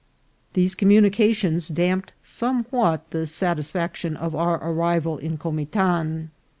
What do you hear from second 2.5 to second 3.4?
what the